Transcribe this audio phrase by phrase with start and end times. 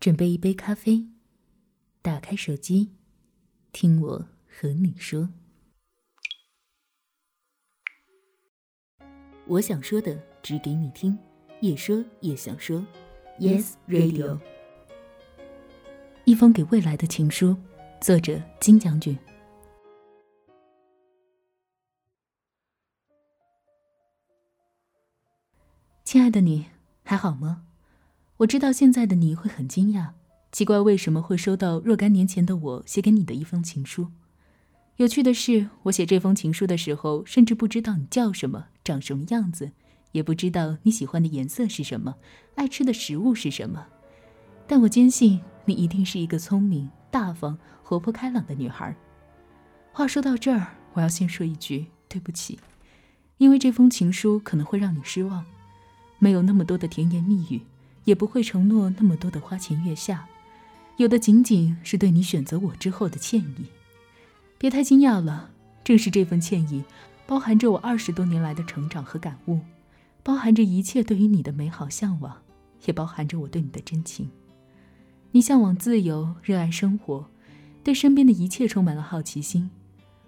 [0.00, 1.06] 准备一杯咖啡，
[2.00, 2.90] 打开手机，
[3.70, 5.28] 听我和你说。
[9.46, 11.18] 我想说的，只给你听，
[11.60, 12.82] 也说也想说。
[13.38, 14.40] Yes Radio，
[16.24, 17.54] 一封给未来的情书，
[18.00, 19.18] 作者金将军。
[26.04, 26.64] 亲爱的你，
[27.02, 27.66] 还好吗？
[28.40, 30.08] 我知道现在的你会很惊讶，
[30.50, 34.08] 奇怪为什么会收到若干年前的我写给你的一封情书。
[34.96, 39.72] 有趣的是，我写这封情书的时候，甚至不知道你叫什么，长什么样子，
[40.12, 42.14] 也不知道你喜欢的颜色是什么，
[42.54, 43.86] 爱吃的食物是什么。
[44.66, 48.96] 但我坚信你一定是一个聪明、大方、活泼开朗的女孩。
[49.92, 52.58] 话说到这儿，我要先说一句对不起，
[53.36, 55.44] 因为这封情书可能会让你失望，
[56.18, 57.60] 没有那么多的甜言蜜语。
[58.04, 60.26] 也不会承诺那么多的花前月下，
[60.96, 63.66] 有的仅仅是对你选择我之后的歉意。
[64.58, 65.50] 别太惊讶了，
[65.82, 66.84] 正是这份歉意，
[67.26, 69.60] 包含着我二十多年来的成长和感悟，
[70.22, 72.36] 包含着一切对于你的美好向往，
[72.84, 74.30] 也包含着我对你的真情。
[75.32, 77.26] 你向往自由，热爱生活，
[77.82, 79.70] 对身边的一切充满了好奇心。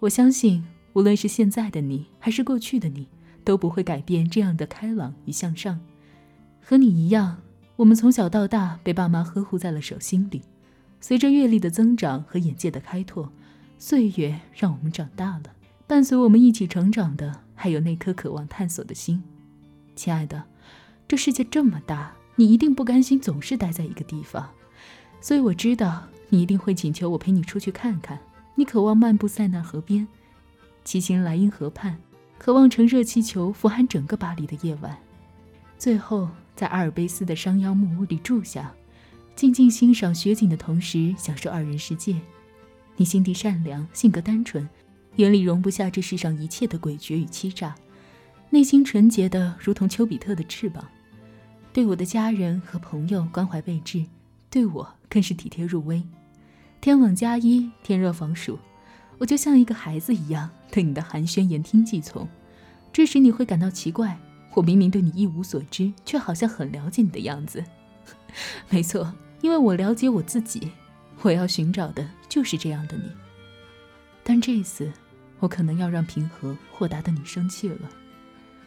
[0.00, 3.08] 我相信，无论是现在的你，还是过去的你，
[3.44, 5.80] 都不会改变这样的开朗与向上。
[6.62, 7.42] 和你一样。
[7.76, 10.42] 我们从小到大被爸妈呵护在了手心里，
[11.00, 13.28] 随着阅历的增长和眼界的开拓，
[13.78, 15.42] 岁月让我们长大了。
[15.86, 19.20] 伴随我们一起成长的，还有那颗渴望探索的心。
[19.96, 20.44] 亲爱的，
[21.08, 24.48] 这世界这么大，你一定不甘心总是待在一个地方，
[25.20, 28.20] 所以我知道你一定会请求我陪你出去看看。
[28.54, 30.06] 你渴望漫步塞纳河边，
[30.84, 31.98] 骑行莱茵河畔，
[32.38, 34.96] 渴望乘热气球俯瞰整个巴黎的夜晚，
[35.76, 36.28] 最后。
[36.54, 38.72] 在阿尔卑斯的商鞅木屋里住下，
[39.34, 42.16] 静静欣赏雪景的同时，享受二人世界。
[42.96, 44.68] 你心地善良，性格单纯，
[45.16, 47.74] 眼里容不下这世上一切的诡谲与欺诈，
[48.50, 50.86] 内心纯洁的如同丘比特的翅膀。
[51.72, 54.04] 对我的家人和朋友关怀备至，
[54.48, 56.00] 对我更是体贴入微。
[56.80, 58.56] 天冷加衣，天热防暑，
[59.18, 62.28] 我就像一个孩子一样，对你的寒暄言听计从。
[62.92, 64.16] 这时你会感到奇怪。
[64.54, 67.62] 我明明对你一无所知，却好像很了解你的样子。
[68.70, 70.70] 没错，因为我了解我自己。
[71.22, 73.04] 我要寻找的就是这样的你。
[74.22, 74.92] 但这次，
[75.38, 77.88] 我可能要让平和豁达的你生气了。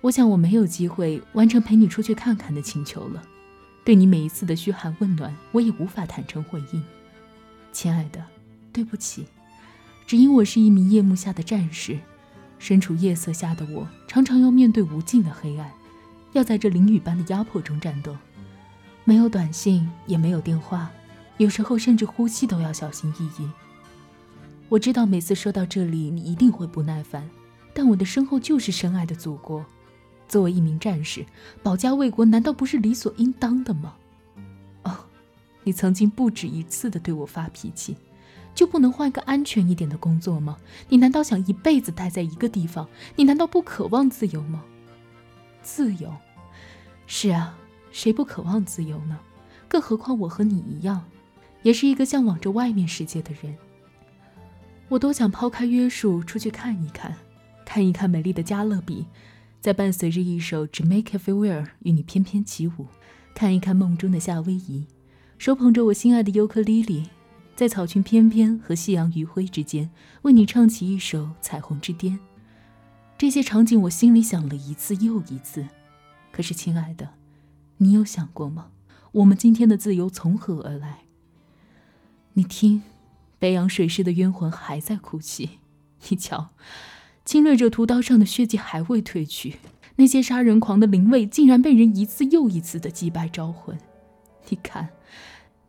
[0.00, 3.22] 我想我没有机会完成陪你出去看看的请求了。
[3.84, 6.82] 对你每一次的嘘寒问暖，我也无法坦诚回应。
[7.72, 8.24] 亲爱的，
[8.72, 9.26] 对不起，
[10.06, 11.98] 只因我是一名夜幕下的战士。
[12.58, 15.70] 身处夜色下的我，常常要面对无尽的黑暗，
[16.32, 18.16] 要在这淋雨般的压迫中战斗。
[19.04, 20.90] 没有短信，也没有电话，
[21.38, 23.48] 有时候甚至呼吸都要小心翼翼。
[24.68, 27.28] 我知道每次说到这里，你一定会不耐烦，
[27.72, 29.64] 但我的身后就是深爱的祖国。
[30.28, 31.24] 作为一名战士，
[31.62, 33.94] 保家卫国难道不是理所应当的吗？
[34.82, 34.94] 哦，
[35.62, 37.96] 你曾经不止一次的对我发脾气。
[38.58, 40.56] 就不能换个安全一点的工作吗？
[40.88, 42.88] 你难道想一辈子待在一个地方？
[43.14, 44.64] 你难道不渴望自由吗？
[45.62, 46.12] 自由，
[47.06, 47.56] 是啊，
[47.92, 49.16] 谁不渴望自由呢？
[49.68, 51.04] 更何况我和你一样，
[51.62, 53.56] 也是一个向往着外面世界的人。
[54.88, 57.14] 我多想抛开约束出去看一看，
[57.64, 59.06] 看一看美丽的加勒比，
[59.60, 62.88] 在伴随着一首《Jamaica Farewell》与你翩翩起舞，
[63.36, 64.84] 看一看梦中的夏威夷，
[65.38, 67.10] 手捧着我心爱的尤克里里。
[67.58, 69.90] 在草裙翩翩和夕阳余晖之间，
[70.22, 72.14] 为你唱起一首《彩虹之巅》。
[73.18, 75.66] 这些场景，我心里想了一次又一次。
[76.30, 77.14] 可是，亲爱的，
[77.78, 78.68] 你有想过吗？
[79.10, 81.00] 我们今天的自由从何而来？
[82.34, 82.84] 你听，
[83.40, 85.58] 北洋水师的冤魂还在哭泣。
[86.10, 86.50] 你瞧，
[87.24, 89.56] 侵略者屠刀上的血迹还未褪去，
[89.96, 93.76] 那些杀人狂的灵位竟然被人一次又一次的击败招魂。
[94.48, 94.90] 你看。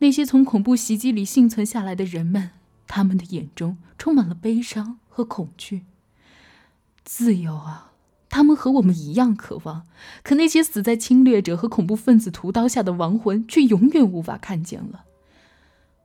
[0.00, 2.50] 那些从恐怖袭击里幸存下来的人们，
[2.86, 5.84] 他们的眼中充满了悲伤和恐惧。
[7.04, 7.92] 自由啊，
[8.30, 9.84] 他们和我们一样渴望，
[10.22, 15.04] 可那些死在侵略者和恐怖分子屠刀下的亡魂却永远无法看见了。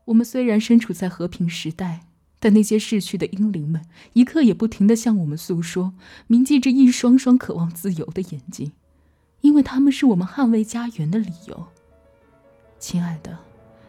[0.05, 2.01] 我们虽然身处在和平时代，
[2.39, 5.93] 但那些逝去的英灵们一刻也不停地向我们诉说，
[6.27, 8.73] 铭记着一双双渴望自由的眼睛，
[9.39, 11.67] 因为他们是我们捍卫家园的理由。
[12.77, 13.39] 亲爱的。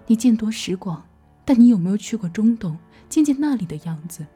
[0.07, 1.05] 你见多识广，
[1.45, 4.27] 但你有没有去过中东，见见那里的样子？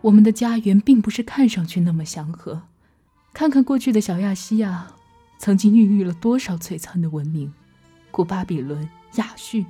[0.00, 2.62] 我们的家园并不是看上去那么祥和。
[3.32, 4.86] 看看过去的小亚细亚，
[5.38, 7.52] 曾经孕育了多少璀璨的文明：
[8.10, 9.64] 古巴比伦、亚述。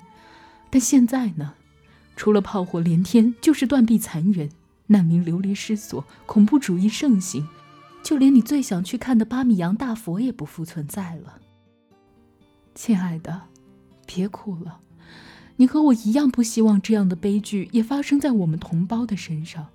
[0.70, 1.54] 但现在呢？
[2.16, 4.50] 除了炮火连天，就是断壁残垣，
[4.86, 7.46] 难民流离失所，恐怖主义盛行，
[8.02, 11.40] 就连你最想去看的巴米扬大佛也不复存在了。
[12.74, 13.42] 亲爱的，
[14.06, 14.80] 别哭了，
[15.56, 19.66] 你和我一样不希望这样的悲剧也发生在我们同胞的身上。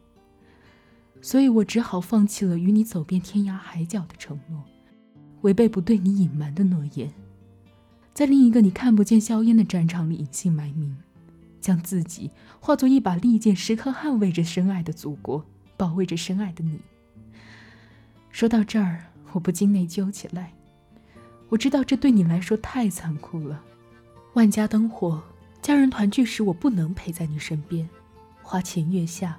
[1.21, 4.63] 所以我只好放弃了与你走遍天涯海角的承诺，
[5.41, 7.11] 违背不对你隐瞒的诺言，
[8.13, 10.97] 在另一个你看不见硝烟的战场里隐姓埋名。
[11.61, 15.45] 将自己化作一把利剑，时刻捍卫着深爱的祖国，
[15.77, 16.79] 保卫着深爱的你。
[18.31, 20.53] 说到这儿，我不禁内疚起来。
[21.49, 23.61] 我知道这对你来说太残酷了。
[24.33, 25.21] 万家灯火，
[25.61, 27.85] 家人团聚时，我不能陪在你身边；
[28.41, 29.37] 花前月下，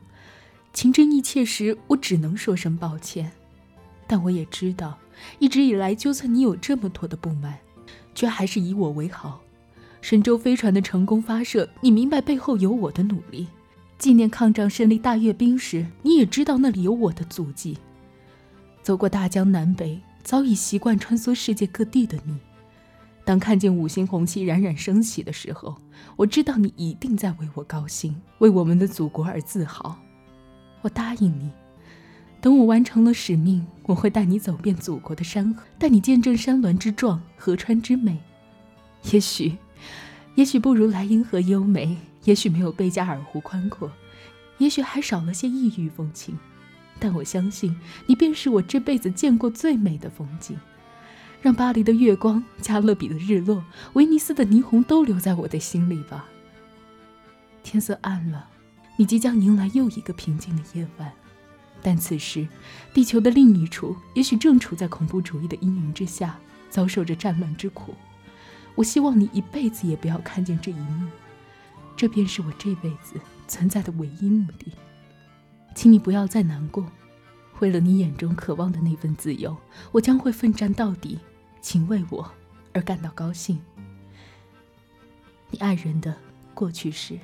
[0.72, 3.32] 情真意切时，我只能说声抱歉。
[4.06, 4.96] 但我也知道，
[5.40, 7.58] 一直以来，就算你有这么多的不满，
[8.14, 9.40] 却还是以我为豪。
[10.00, 13.46] 神舟飞船的成功发射，你明白背后有我的努力；
[13.98, 17.78] 纪念抗战胜利大阅兵时，你也知道那里有我的足迹。
[18.82, 22.36] 走过大江南北，早已习惯穿梭世界各地的你，
[23.32, 25.75] 当看见五星红旗冉冉升起的时候，
[26.17, 29.99] 我知道你一定在为我高兴，为我们的祖国而自豪。
[30.82, 31.50] 我答应你，
[32.43, 38.20] 等我完成了使命，我会带你走遍祖国的山河，带你见证山峦之壮，河川之美。
[39.12, 39.56] 也许。
[40.34, 43.90] 也许不如莱茵河优美，也许没有贝加尔湖宽阔，
[44.58, 46.38] 也许还少了些异域风情，
[47.00, 47.75] 但我相信
[48.06, 50.55] 你便是我这辈子见过最美的风景。
[51.42, 56.24] 让巴黎的月光、加勒比的日落、威尼斯的霓虹都留在我的心里吧。
[57.64, 58.48] 天色暗了，
[58.96, 61.12] 你即将迎来又一个平静的夜晚，
[61.82, 62.46] 但此时，
[62.94, 66.38] 地球的另一处也许正处在恐怖主义的阴云之下，
[66.70, 67.92] 遭受着战乱之苦。
[68.76, 71.08] 我希望你一辈子也不要看见这一幕，
[71.96, 74.72] 这便是我这辈子存在的唯一目的。
[75.74, 76.86] 请你不要再难过，
[77.58, 79.56] 为了你眼中渴望的那份自由，
[79.90, 81.18] 我将会奋战到底。
[81.62, 82.30] 请为我
[82.74, 83.58] 而感到高兴。
[85.50, 86.14] 你爱人的
[86.52, 87.18] 过去式。